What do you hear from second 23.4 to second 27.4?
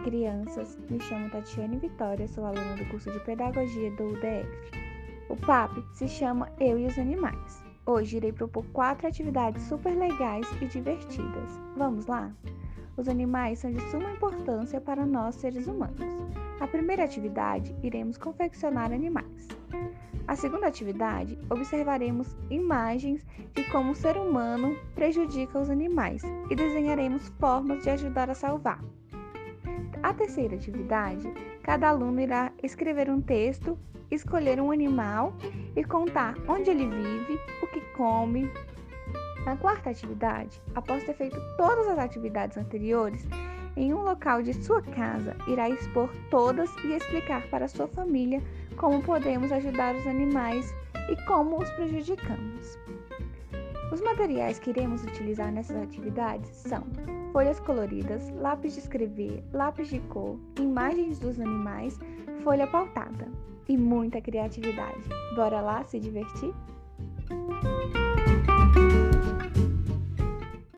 de como o ser humano prejudica os animais e desenharemos